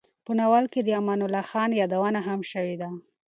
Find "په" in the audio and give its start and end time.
0.25-0.31